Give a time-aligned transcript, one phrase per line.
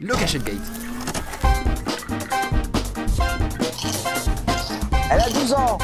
[0.00, 0.56] Location Gate.
[5.10, 5.78] Elle a 12 ans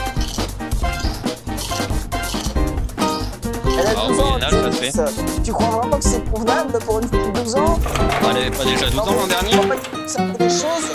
[3.66, 4.18] Elle a Ah 12
[4.80, 5.06] oui, ans, ça.
[5.42, 7.78] Tu crois vraiment que c'est convenable pour une fille de 12 ans?
[8.30, 9.52] Elle avait pas déjà 12 ans l'an dernier
[10.06, 10.92] ça fait des choses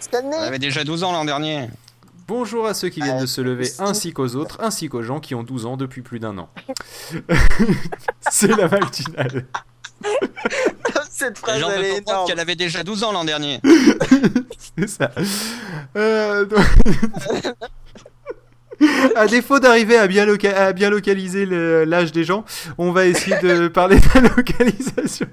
[0.00, 1.68] cette année, Elle avait déjà 12 ans l'an dernier.
[2.26, 5.34] Bonjour à ceux qui viennent de se lever ainsi qu'aux autres, ainsi qu'aux gens qui
[5.34, 6.48] ont 12 ans depuis plus d'un an.
[8.30, 9.46] C'est la matinale.
[11.26, 12.26] cette phrase gens elle est énorme.
[12.26, 13.60] qu'elle avait déjà 12 ans l'an dernier.
[14.78, 15.10] C'est ça.
[15.96, 16.60] Euh, donc-
[19.16, 22.44] à défaut d'arriver à bien, loca- à bien localiser le- l'âge des gens,
[22.78, 25.26] on va essayer de parler de la localisation.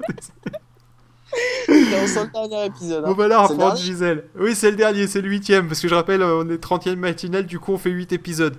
[1.72, 3.04] On sent le dernier épisode.
[3.06, 3.14] On hein.
[3.16, 4.24] va la C'est le reprendre, Gisèle.
[4.40, 7.46] Oui, c'est le dernier, c'est le huitième, parce que je rappelle, on est 30e matinale,
[7.46, 8.56] du coup on fait 8 épisodes.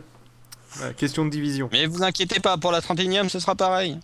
[0.77, 1.69] Voilà, question de division.
[1.73, 3.99] Mais vous inquiétez pas, pour la 31ème, ce sera pareil.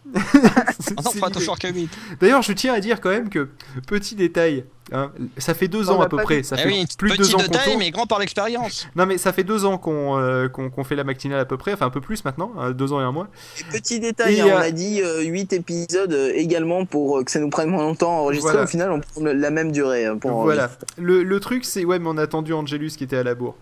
[0.80, 1.38] C'est- On n'en c'est fera l'idée.
[1.40, 1.90] toujours que 8.
[2.20, 3.48] D'ailleurs, je tiens à dire quand même que,
[3.86, 6.46] petit détail, hein, ça fait deux ans à peu pas près, dit.
[6.48, 7.78] ça Eh fait oui, plus de petit deux ans taille, tourne.
[7.78, 8.86] mais grand par l'expérience.
[8.94, 10.48] Non mais ça fait deux ans qu'on euh,
[10.84, 13.04] fait la matinale à peu près, enfin un peu plus maintenant, hein, deux ans et
[13.04, 13.28] un mois.
[13.60, 17.24] Et Petit détail, Et, hein, on euh, a dit 8 épisodes euh, également pour euh,
[17.24, 18.50] que ça nous prenne moins longtemps à enregistrer.
[18.52, 18.64] Voilà.
[18.64, 20.06] Au final, on prend la même durée.
[20.06, 20.70] euh, Pour voilà.
[20.98, 23.56] Le, le truc c'est, ouais mais on a attendu Angelus qui était à la bourre.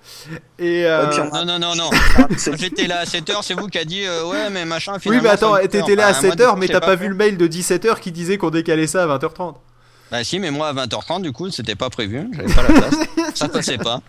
[0.58, 1.90] Et euh, puis on Non, non, non, non.
[2.58, 4.92] J'étais là à 7h, c'est vous qui a dit euh, ouais, mais machin.
[4.94, 7.03] Oui finalement, mais attends, t'étais là à Bah, moi, 7h du mais t'as pas vu
[7.08, 9.54] le mail de 17h qui disait qu'on décalait ça à 20h30.
[10.10, 12.28] Bah si, mais moi à 20h30, du coup, c'était pas prévu.
[12.34, 12.94] J'avais pas la place.
[13.34, 14.00] ça passait pas.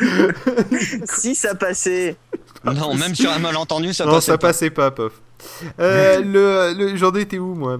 [1.16, 2.16] si ça passait.
[2.64, 4.48] Non, même sur un malentendu, ça non passait ça pas.
[4.48, 5.12] passait pas, pof.
[5.80, 7.78] Euh, le, le, j'en étais où moi?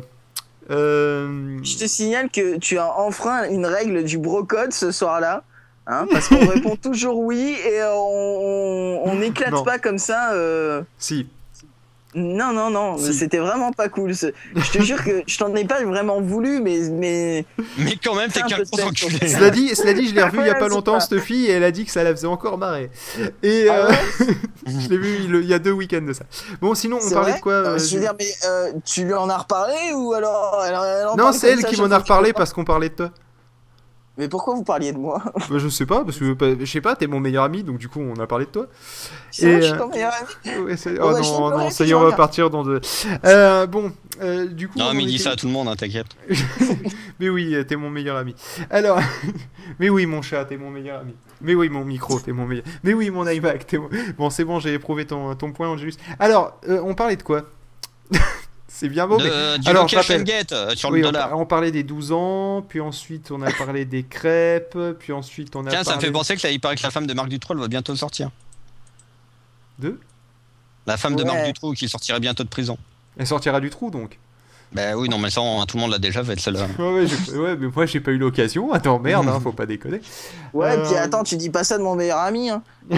[0.70, 1.58] Euh...
[1.62, 5.42] Je te signale que tu as enfreint une règle du brocode ce soir-là.
[5.86, 9.62] Hein, parce qu'on répond toujours oui et on on- on n'éclate Non.
[9.64, 10.32] pas comme ça.
[10.32, 11.26] euh, Si.
[12.14, 13.12] Non, non, non, Si.
[13.12, 14.14] c'était vraiment pas cool.
[14.14, 17.44] ce- Je te jure que je t'en ai pas vraiment voulu, mais, mais
[17.78, 19.26] Mais quand même, t'es Un qu'un gros enculé.
[19.28, 21.50] Cela dit, cela dit, je l'ai revu il y a pas longtemps cette fille et
[21.52, 22.90] elle a dit que ça la faisait encore marrer.
[23.42, 23.92] Et Ah euh,
[24.66, 26.24] je l'ai vu il, il y a deux week-ends de ça.
[26.60, 29.28] Bon sinon on parlait de quoi euh, Je veux dire, mais euh, tu lui en
[29.28, 32.52] as reparlé ou alors elle- elle en Non, c'est elle qui m'en a reparlé parce
[32.52, 33.10] qu'on parlait de toi.
[34.16, 35.20] Mais pourquoi vous parliez de moi
[35.50, 37.78] Bah, je sais pas, parce que bah, je sais pas, t'es mon meilleur ami, donc
[37.78, 38.66] du coup on a parlé de toi.
[39.32, 40.64] C'est vrai, je suis euh, ton meilleur ami.
[40.64, 42.80] Ouais, Oh, oh bah, je non, non, ça y est, on va partir dans de.
[43.24, 43.92] Euh, bon,
[44.22, 44.78] euh, du coup.
[44.78, 46.06] Non, on mais était- ça à tout le monde, hein, t'inquiète.
[47.20, 48.34] Mais oui, t'es mon meilleur ami.
[48.70, 48.98] Alors,
[49.78, 51.14] mais oui, mon chat, t'es mon meilleur ami.
[51.40, 52.64] Mais oui, mon micro, t'es mon meilleur.
[52.82, 53.88] Mais oui, mon iMac, t'es mon.
[54.18, 55.94] Bon, c'est bon, j'ai éprouvé ton, ton point, Angelus.
[56.18, 57.42] Alors, euh, on parlait de quoi?
[58.76, 59.24] C'est bien beau, mais.
[59.30, 60.24] De, du Alors, je location rappelle.
[60.24, 61.38] gate euh, sur Oui, le on, dollar.
[61.38, 65.64] on parlait des 12 ans, puis ensuite on a parlé des crêpes, puis ensuite on
[65.66, 67.28] a Tiens, ça me fait penser que là, il paraît que la femme de Marc
[67.28, 68.30] Dutroux elle va bientôt sortir.
[69.78, 70.00] de.
[70.86, 71.22] La femme de.
[71.22, 72.76] Marc Dutroux qui sortirait bientôt de prison.
[73.16, 74.18] Elle sortira du trou donc.
[74.74, 76.66] Bah oui, non, mais ça, on- tout le monde l'a déjà fait, celle-là.
[76.78, 78.72] Ouais, ouais, j'ai- ouais, mais moi j'ai pas eu l'occasion.
[78.72, 80.00] Attends, merde, hein, faut pas déconner.
[80.52, 82.50] Ouais, Euh, puis attends, tu dis pas ça de mon meilleur ami.
[82.50, 82.62] Hein.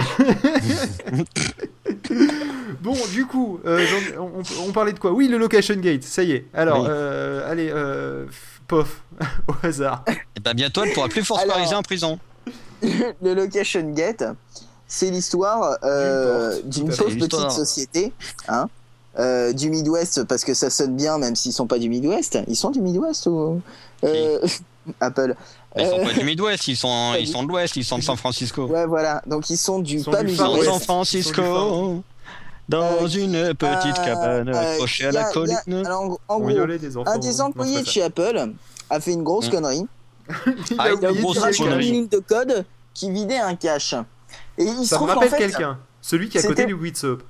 [2.81, 3.85] Bon, du coup, euh,
[4.17, 5.11] on, on- on parlait de quoi?
[5.11, 6.45] Oui, le location gate, ça y est.
[6.53, 6.87] Alors, Oui.
[6.89, 8.25] euh, allez, euh,
[8.67, 9.01] pof,
[9.47, 10.03] au hasard.
[10.35, 12.19] Et bah bientôt, elle pourra plus force Alors- pariser en prison.
[12.81, 14.23] le location gate,
[14.87, 18.13] c'est l'histoire euh, D'une pauvre petite société,
[18.47, 18.67] hein,
[19.19, 22.37] euh, du Midwest parce que ça sonne bien, même s'ils sont pas du Midwest.
[22.47, 23.61] Ils sont du Midwest ou
[24.03, 24.39] euh,
[24.99, 25.35] Apple.
[25.77, 28.03] Ils sont Euh, pas du Midwest, ils sont, ils sont de l'Ouest, ils sont de
[28.03, 28.65] San Francisco.
[28.67, 29.21] Ouais, voilà.
[29.27, 30.35] Donc ils sont du Ils sont pas du.
[30.35, 32.01] San Francisco,
[32.69, 35.57] dans Euh, une petite Euh, cabane euh, accrochée y à la a- colline.
[35.85, 37.09] alors, en, en gros, Violer des enfants.
[37.11, 38.51] un des Non, employés de chez Apple
[38.89, 39.51] a fait une grosse Mm.
[39.51, 39.85] connerie.
[40.29, 41.91] Ah, Il il a a oublié une connerie.
[41.91, 43.93] ligne de code qui vidait un cache.
[44.57, 45.79] Et il se Ça me trouve qu'en rappelle fait, quelqu'un.
[46.01, 47.23] Celui qui est à côté du Witsop.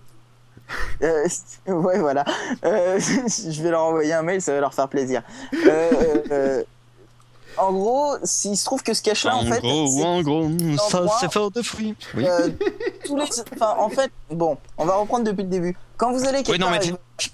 [1.04, 1.28] Euh,
[1.68, 2.26] ouais, voilà.
[2.66, 3.00] Euh,
[3.50, 5.22] je vais leur envoyer un mail, ça va leur faire plaisir.
[5.66, 6.64] Euh,
[7.58, 10.48] en gros, s'il se trouve que ce cache-là, en En fait, gros, en gros,
[10.90, 11.96] ça c'est fort de fruits.
[12.16, 12.26] Oui.
[13.06, 15.78] tous les, enfin, en fait, bon, on va reprendre depuis le début.
[15.98, 16.80] Quand vous allez quelque Oui, non, mais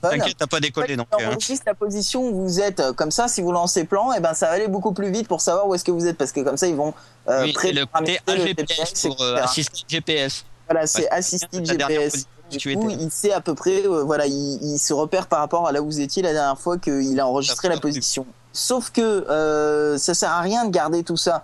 [0.01, 1.07] T'inquiète, t'as pas décollé donc.
[1.19, 2.81] euh, enregistre la position où vous êtes.
[2.95, 5.41] Comme ça, si vous lancez plan, et ben ça va aller beaucoup plus vite pour
[5.41, 6.93] savoir où est-ce que vous êtes, parce que comme ça, ils vont
[7.27, 9.41] Oui, le côté le AGPS TPS, pour etc.
[9.43, 10.45] assister GPS.
[10.69, 12.25] Voilà, c'est assisted GPS.
[12.51, 13.01] Du tu coup, étais.
[13.03, 15.81] il sait à peu près, euh, voilà, il, il se repère par rapport à là
[15.81, 18.25] où vous étiez la dernière fois qu'il a enregistré la position.
[18.51, 21.43] Sauf que euh, ça sert à rien de garder tout ça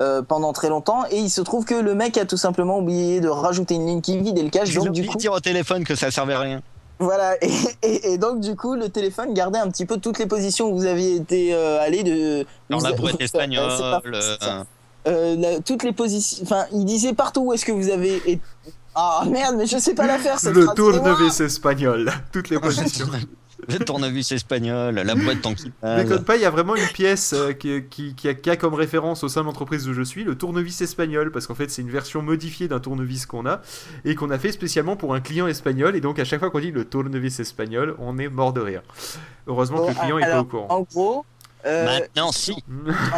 [0.00, 3.20] euh, pendant très longtemps, et il se trouve que le mec a tout simplement oublié
[3.20, 5.84] de rajouter une ligne qui vide et le cache, donc du coup, dire au téléphone
[5.84, 6.62] que ça servait à rien.
[6.98, 7.50] voilà, et,
[7.82, 10.74] et- et donc du coup, le téléphone gardait un petit peu toutes les positions où
[10.74, 12.44] vous aviez été allé de.
[12.78, 12.90] Vous- la
[13.20, 13.70] euh, espagnole.
[15.06, 16.42] Euh, la- toutes les positions.
[16.44, 18.16] Enfin, il disait partout où est-ce que vous avez.
[18.16, 18.40] été-
[18.94, 22.10] Ah merde, mais je sais pas la faire cette Le tournevis espagnol.
[22.32, 23.06] Toutes les positions.
[23.68, 25.52] Le tournevis espagnol, la boîte en
[25.96, 28.56] Déconne pas, il y a vraiment une pièce euh, qui, qui- qui a, qui a
[28.56, 31.70] comme référence au sein de l'entreprise où je suis le tournevis espagnol, parce qu'en fait
[31.70, 33.60] c'est une version modifiée d'un tournevis qu'on a
[34.04, 35.94] et qu'on a fait spécialement pour un client espagnol.
[35.94, 38.82] Et donc à chaque fois qu'on dit le tournevis espagnol, on est mort de rire.
[39.46, 40.66] Heureusement que le client est pas au courant.
[40.68, 41.24] En gros,
[41.66, 42.52] euh, Maintenant, si.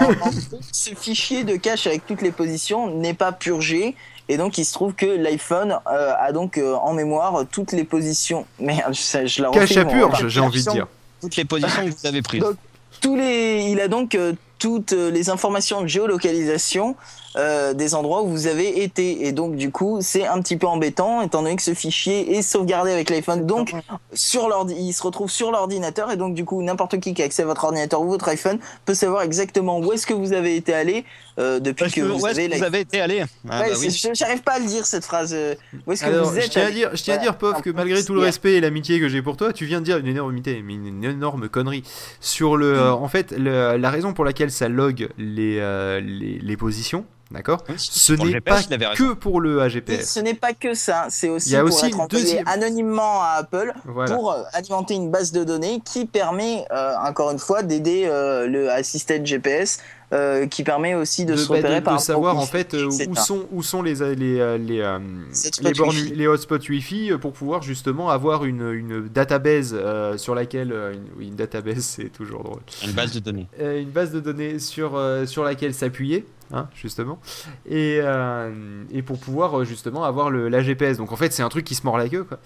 [0.00, 0.31] en-
[0.73, 3.94] ce fichier de cache avec toutes les positions n'est pas purgé.
[4.29, 7.85] Et donc, il se trouve que l'iPhone euh, a donc euh, en mémoire toutes les
[7.85, 8.46] positions.
[8.58, 10.87] Merde, je, je la refais, Cache à purge, j'ai envie de dire.
[11.20, 12.41] Toutes les positions que vous avez prises.
[12.43, 12.56] Donc,
[13.00, 16.97] tous les, il a donc euh, toutes les informations de géolocalisation
[17.36, 19.26] euh, des endroits où vous avez été.
[19.26, 22.42] Et donc, du coup, c'est un petit peu embêtant, étant donné que ce fichier est
[22.42, 23.44] sauvegardé avec l'iPhone.
[23.46, 23.72] Donc,
[24.12, 26.10] sur l'ordi, il se retrouve sur l'ordinateur.
[26.12, 28.58] Et donc, du coup, n'importe qui qui a accès à votre ordinateur ou votre iPhone
[28.84, 31.04] peut savoir exactement où est-ce que vous avez été allé
[31.40, 33.25] euh, depuis que, que, vous où est-ce avez que vous avez été allé?
[33.50, 33.90] Ah, Ouais, bah c'est- oui.
[33.90, 35.32] je- J'arrive pas à le dire cette phrase.
[35.34, 35.54] euh,
[35.87, 37.37] Où est-ce que Alors, vous je êtes tiens à allé dire, je tiens à dire,
[37.37, 39.84] Pof, que malgré tout le respect et l'amitié que j'ai pour toi, tu viens de
[39.84, 41.82] dire une énormité, mais une, énorme connerie.
[42.20, 46.38] Sur le, euh, en fait, le- la raison pour laquelle ça log les, euh, les,
[46.38, 48.61] les positions, d'accord Oui, Ce n'est pas
[48.94, 50.05] que pour le AGPS.
[50.12, 53.23] ce n'est pas que ça, c'est aussi Il y a pour aussi être deuxième- anonymement
[53.23, 54.15] à Apple Voilà.
[54.15, 58.47] pour euh, alimenter une base de données qui permet, euh, encore une fois, d'aider euh,
[58.47, 59.79] le assistant GPS,
[60.12, 62.44] euh, qui permet aussi de, de, se bah, de- repérer de par savoir rapport au
[62.44, 65.96] en fait euh, où sont où sont les les les, euh, Les hotspots les bornes
[65.96, 71.28] les hotspots Wi-Fi pour pouvoir justement avoir une, une database euh, sur laquelle une, oui,
[71.28, 73.48] une database c'est toujours drôle Une base de données.
[73.60, 77.18] Euh, une base de données sur euh, sur laquelle s'appuyer hein, justement
[77.66, 81.48] et euh, et pour pouvoir justement avoir le la GPS donc en fait c'est un
[81.48, 82.38] truc qui se mord la queue quoi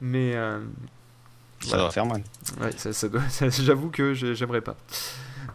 [0.00, 0.58] mais euh,
[1.60, 1.82] Ça Voilà.
[1.84, 2.22] doit faire mal.
[2.60, 4.76] Ouais, ça, ça doit- ça- j'avoue que j'ai- j'aimerais pas.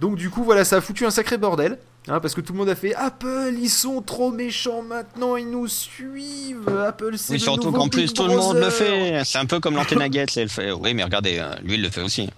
[0.02, 1.78] Donc du coup, voilà, ça a foutu un sacré bordel,
[2.08, 5.50] hein, parce que tout le monde a fait Apple, ils sont trop méchants maintenant, ils
[5.50, 6.68] nous suivent.
[6.88, 9.22] Apple, c'est Oui, le surtout qu'en plus tout le monde le fait.
[9.24, 10.72] C'est un peu comme l'antenne à Gates, elle fait.
[10.72, 12.30] Oui, mais regardez, euh, lui il le fait aussi.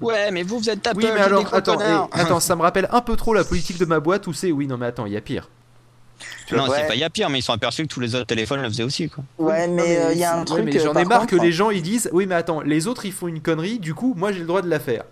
[0.00, 0.98] Ouais, mais vous vous êtes Apple.
[1.04, 4.26] Oui, mais alors, attends, ça me rappelle un peu trop la politique de ma boîte
[4.26, 5.48] où c'est oui, non mais attends, il y a pire.
[6.52, 6.78] Non, Ouais.
[6.80, 8.60] c'est pas il y a pire, mais ils sont aperçus que tous les autres téléphones
[8.60, 9.24] le faisaient aussi, quoi.
[9.38, 10.64] Ouais, mais euh, il y a un ouais, truc.
[10.64, 12.86] mais euh, j'en ai par marre que les gens ils disent oui, mais attends, les
[12.86, 15.04] autres ils font une connerie, du coup, moi j'ai le droit de la faire.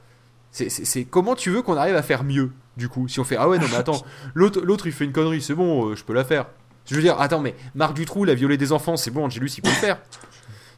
[0.53, 3.25] C'est- C'est c'est- comment tu veux qu'on arrive à faire mieux, du coup Si on
[3.25, 4.03] fait ah ouais, non mais attends,
[4.35, 6.47] l'autre l'autre il fait une connerie, c'est bon, euh, je peux la faire.
[6.87, 9.51] Je veux dire, attends, mais Marc Dutroux, il a violé des enfants, c'est bon, Angelus
[9.57, 9.99] il peut le faire.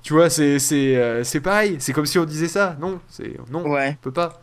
[0.03, 2.77] Tu vois, c'est c'est euh, c'est pareil, c'est comme si on disait ça.
[2.81, 3.97] Non, c'est non, Ouais.
[3.99, 4.41] on peut pas.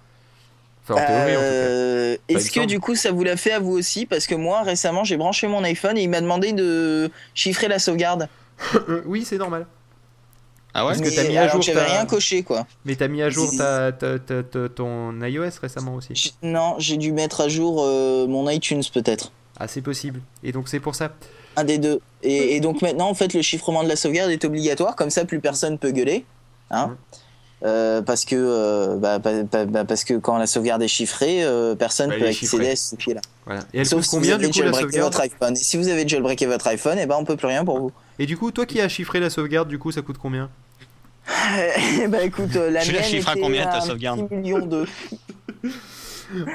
[0.83, 0.99] Enfin.
[0.99, 2.65] Euh, Est-ce que semble.
[2.65, 4.05] du coup ça vous l'a fait à vous aussi?
[4.07, 7.77] Parce que moi récemment j'ai branché mon iPhone et il m'a demandé de chiffrer la
[7.79, 8.27] sauvegarde.
[8.89, 9.67] Euh, oui, c'est normal.
[10.73, 12.65] Ah ouais Parce que t'as mis à jour J'avais rien coché quoi.
[12.85, 16.15] Mais t'as mis à jour C'est- ta, ta- ta- ta- ton iOS récemment aussi.
[16.15, 19.31] J- Non, j'ai dû mettre à jour euh, mon iTunes peut-être.
[19.59, 20.21] Ah, c'est possible.
[20.43, 21.11] Et donc c'est pour ça.
[21.57, 21.99] Un des deux.
[22.23, 25.25] Et, et donc maintenant, en fait, le chiffrement de la sauvegarde est obligatoire, comme ça,
[25.25, 26.23] plus personne peut gueuler.
[26.69, 26.95] Hein Mhm.
[27.63, 31.43] Euh, parce que euh, bah, bah, bah, bah, parce que quand la sauvegarde est chiffrée,
[31.43, 32.95] euh, personne Bah, peut accéder à ce.
[33.45, 33.61] Voilà.
[33.73, 35.53] Et elle Sauf coûte si combien vous du avez coup la jailbreaké sauvegarde votre iPhone?
[35.53, 37.91] Et si vous avez jailbreaké votre iPhone, et ben on peut plus rien pour vous.
[38.17, 40.49] Et du coup, toi qui as chiffré la sauvegarde, du coup, ça coûte combien?
[41.99, 44.27] Eh ben écoute, la Tu la mienne chiffres à combien, ta un sauvegarde?
[44.27, 44.85] petit million de.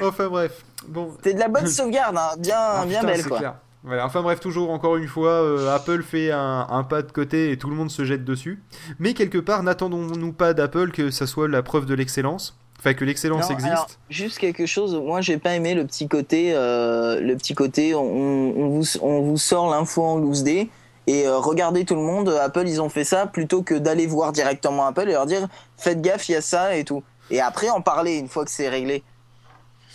[0.03, 0.51] Enfin bref.
[0.87, 1.13] Bon.
[1.17, 3.37] C'était de la bonne sauvegarde, hein, bien, Ah, bien putain, belle quoi.
[3.37, 3.53] clair.
[3.87, 4.05] Voilà.
[4.05, 7.57] Enfin bref, toujours encore une fois, euh, Apple fait un, un pas de côté et
[7.57, 8.61] tout le monde se jette dessus.
[8.99, 12.59] Mais quelque part, n'attendons-nous pas d'Apple que ça soit la preuve de l'excellence?
[12.79, 13.71] Enfin, que l'excellence existe?
[13.71, 14.93] alors, juste quelque chose.
[14.95, 17.95] Moi, j'ai pas aimé le petit côté, euh, le petit côté.
[17.95, 20.69] On, on vous, on vous sort l'info en loose day
[21.07, 22.29] et euh, regardez tout le monde.
[22.29, 26.01] Apple, ils ont fait ça plutôt que d'aller voir directement Apple et leur dire faites
[26.01, 27.03] gaffe, il y a ça et tout.
[27.31, 29.03] Et après, en parler une fois que c'est réglé.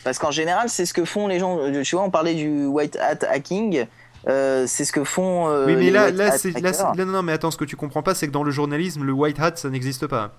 [0.04, 1.58] Parce qu'en général, c'est ce que font les gens.
[1.60, 3.86] euh, Tu vois, on parlait du white hat hacking.
[4.28, 5.48] euh, c'est ce que font.
[5.48, 6.74] euh, oui, mais les là, white là, hat c'est, là, hackers.
[6.74, 8.50] c'est- là, non, non, mais attends, ce que tu comprends pas, c'est que dans le
[8.50, 10.30] journalisme, le white hat, ça n'existe pas.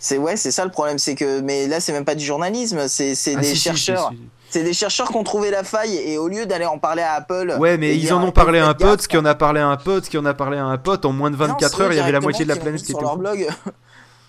[0.00, 2.88] C'est ouais, c'est ça le problème, c'est que mais là c'est même pas du journalisme,
[2.88, 4.18] c'est c'est Ah, des si, si, si, chercheurs, si.
[4.50, 7.12] c'est des chercheurs qui ont trouvé la faille et au lieu d'aller en parler à
[7.14, 7.56] Apple.
[7.58, 9.68] Ouais, mais ils en ont parlé à un pote, ce qui en a parlé à
[9.68, 11.06] un pote, ce qui en a parlé à un pote.
[11.06, 12.56] En moins de non, 24 c'est eux heures, il y avait la moitié de la
[12.56, 13.48] planète qui sur était leur au blog.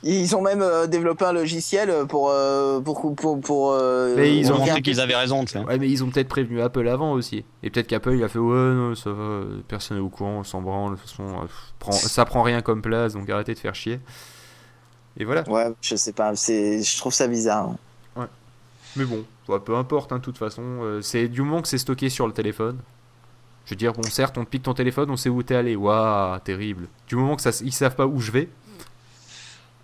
[0.08, 3.72] Ils ont même euh, développé un logiciel pour euh, pour pour pour.
[3.74, 5.60] euh, Mais ils ont ont montré qu'ils avaient raison, tu sais.
[5.60, 7.44] Ouais, mais ils ont peut-être prévenu Apple avant aussi.
[7.64, 10.38] Et peut-être qu'Apple il a fait ouais, non, ça va, euh, personne n'est au courant,
[10.40, 11.48] on s'en branle, de toute façon, euh,
[11.80, 14.00] prend- ça prend rien comme place, donc arrêtez de faire chier.
[15.18, 15.44] Et voilà.
[15.50, 17.72] Ouais, je sais pas, c'est je trouve ça bizarre.
[18.98, 21.78] Mais bon, ouais, peu importe, hein, de toute façon, euh, c'est du moment que c'est
[21.78, 22.78] stocké sur le téléphone.
[23.66, 25.76] Je veux dire, bon, certes, on te pique ton téléphone, on sait où t'es allé.
[25.76, 26.88] Waouh, terrible.
[27.08, 28.48] Du moment que ça, ils savent pas où je vais,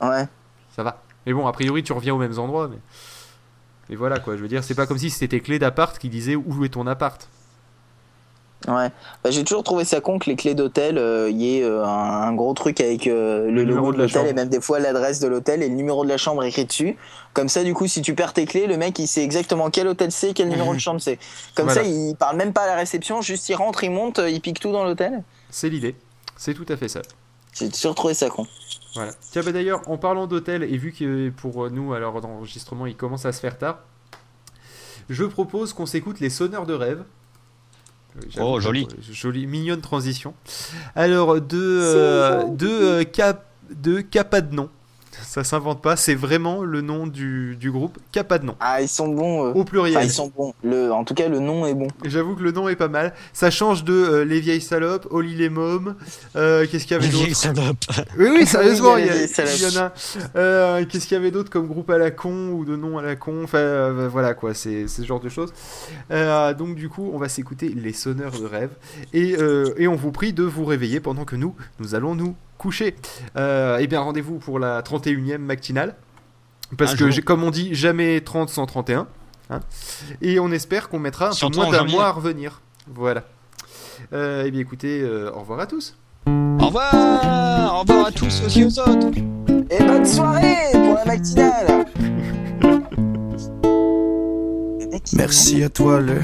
[0.01, 0.27] Ouais.
[0.75, 1.01] ça va.
[1.25, 2.67] Mais bon, a priori, tu reviens aux mêmes endroits.
[2.67, 2.77] Mais,
[3.89, 4.35] mais voilà, quoi.
[4.35, 6.87] Je veux dire, c'est pas comme si c'était clés d'appart qui disaient où est ton
[6.87, 7.27] appart.
[8.67, 8.89] Ouais,
[9.23, 10.97] bah, j'ai toujours trouvé ça con que les clés d'hôtel,
[11.31, 14.33] il y ait euh, un, un gros truc avec euh, le, logo de l'hôtel et
[14.33, 16.95] même des fois l'adresse de l'hôtel et le numéro de la chambre écrit dessus.
[17.33, 19.87] Comme ça, du coup, si tu perds tes clés, le mec il sait exactement quel
[19.87, 21.17] hôtel c'est, quel numéro de chambre c'est.
[21.55, 21.81] Comme Voilà.
[21.81, 24.59] ça, il parle même pas à la réception, juste il rentre, il monte, il pique
[24.59, 25.23] tout dans l'hôtel.
[25.49, 25.95] C'est l'idée.
[26.37, 27.01] C'est tout à fait ça.
[27.53, 28.47] J'ai toujours trouvé ça con.
[28.95, 29.13] Voilà.
[29.31, 32.95] Tiens, bah d'ailleurs, en parlant d'hôtel, et vu que pour nous, à l'heure d'enregistrement, il
[32.95, 33.79] commence à se faire tard,
[35.09, 37.03] je propose qu'on s'écoute les sonneurs de rêve.
[38.17, 38.87] Euh, Oh, joli.
[39.09, 40.33] Jolie, mignonne transition.
[40.95, 44.69] Alors, de, euh, de, euh, Cap, de Capadnon.
[45.23, 48.55] Ça s'invente pas, c'est vraiment le nom du, du groupe Capadnon.
[48.59, 49.51] Ah, ils sont bons.
[49.51, 49.97] Au pluriel.
[49.97, 50.53] Enfin, ils sont bons.
[50.63, 51.87] Le, en tout cas, le nom est bon.
[52.05, 53.13] J'avoue que le nom est pas mal.
[53.33, 55.95] Ça change de euh, Les Vieilles Salopes, Oli les Mômes.
[56.35, 57.25] euh, Qu'est-ce qu'il y avait d'autre
[58.17, 59.53] Oui, oui, sérieusement, Oui, il il y y, a a- les salopes.
[59.57, 59.93] il y en a.
[60.37, 63.01] Euh, Qu'est-ce qu'il y avait d'autre comme groupe à la con ou de nom à
[63.01, 63.43] la con?
[63.43, 65.51] Enfin, euh, voilà quoi, c'est c'est ce genre de choses.
[66.11, 68.71] Euh, donc, du coup, on va s'écouter les sonneurs de rêve
[69.13, 72.35] et, euh, et on vous prie de vous réveiller pendant que nous, nous allons nous
[72.61, 72.95] coucher.
[73.35, 75.95] Euh, et bien, rendez-vous pour la 31e matinale.
[76.77, 77.25] Parce Un que, jour.
[77.25, 79.07] comme on dit, jamais 30 sans 31.
[79.49, 79.59] hein.
[80.21, 82.61] et on espère qu'on mettra un peu moins d'un mois à revenir.
[82.87, 83.23] Voilà.
[84.13, 85.95] Euh, et bien, écoutez, euh, au revoir à tous.
[86.27, 86.93] Au revoir
[87.75, 89.07] Au revoir à tous aussi aux autres
[89.69, 91.85] Et bonne soirée pour la matinale.
[95.13, 96.15] Merci à toi le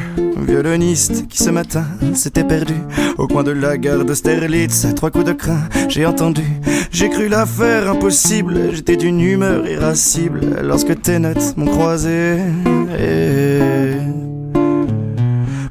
[0.45, 2.75] violoniste qui ce matin s'était perdu
[3.17, 4.87] au coin de la gare d'Austerlitz.
[4.95, 6.43] Trois coups de crin, j'ai entendu.
[6.91, 8.71] J'ai cru l'affaire impossible.
[8.73, 12.37] J'étais d'une humeur irascible lorsque tes notes m'ont croisé.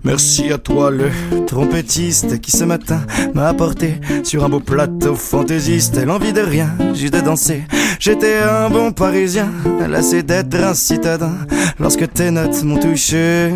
[0.04, 1.10] Merci à toi le
[1.46, 3.00] trompettiste qui ce matin
[3.34, 7.64] m'a apporté sur un beau plateau fantaisiste l'envie de rien, juste de danser.
[8.06, 9.50] J'étais un bon parisien,
[9.88, 11.32] lassé d'être un citadin
[11.80, 13.52] lorsque tes notes m'ont touché.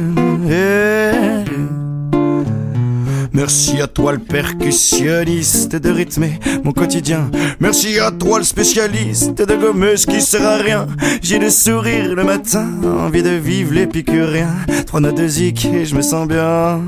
[3.33, 7.31] Merci à toi le percussionniste de rythmer mon quotidien.
[7.61, 10.89] Merci à toi le spécialiste de gommeuse qui sert à rien.
[11.23, 14.51] J'ai le sourire le matin, envie de vivre l'épicurien.
[14.85, 16.81] Trois notes de zik et je me sens bien.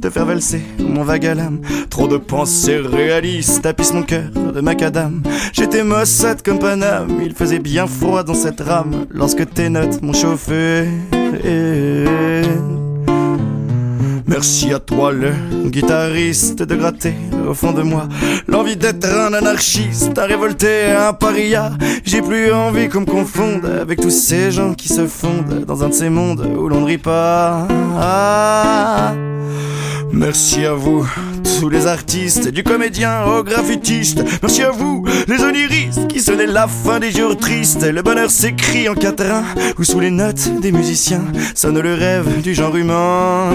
[0.00, 1.60] De faire valser mon vague à l'âme.
[1.90, 5.22] Trop de pensées réalistes tapissent mon cœur de macadam.
[5.52, 9.06] J'étais maussade comme Paname, il faisait bien froid dans cette rame.
[9.10, 10.86] Lorsque tes notes m'ont chauffé
[14.26, 15.32] Merci à toi le
[15.68, 17.14] guitariste de gratter
[17.48, 18.08] au fond de moi.
[18.48, 21.70] L'envie d'être un anarchiste, un révolté, un paria.
[22.04, 25.88] J'ai plus envie qu'on me confonde avec tous ces gens qui se fondent Dans un
[25.88, 27.66] de ces mondes où l'on ne rit pas.
[27.98, 28.75] Ah.
[30.26, 31.06] Merci à vous,
[31.60, 34.24] tous les artistes, du comédien au graffitiste.
[34.42, 37.84] Merci à vous, les oniristes, qui sonnaient la fin des jours tristes.
[37.84, 39.44] Le bonheur s'écrit en quatrain,
[39.78, 41.22] ou sous les notes des musiciens,
[41.54, 43.52] sonne le rêve du genre humain.